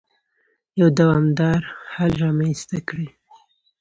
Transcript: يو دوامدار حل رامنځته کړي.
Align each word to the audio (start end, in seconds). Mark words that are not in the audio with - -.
يو 0.79 0.87
دوامدار 0.99 1.61
حل 1.93 2.11
رامنځته 2.23 2.77
کړي. 2.87 3.07